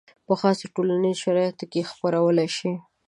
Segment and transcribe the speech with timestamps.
[0.27, 2.71] په خاصو ټولنیزو شرایطو کې یې خپرولی شي.